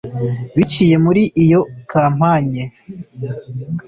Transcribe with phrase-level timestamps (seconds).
[0.55, 2.63] Biciye muri iyo kampanye